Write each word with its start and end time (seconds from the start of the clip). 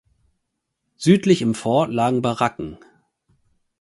Südlich 0.97 1.43
im 1.43 1.53
Fort 1.53 1.91
lagen 1.93 2.23
Baracken. 2.23 2.79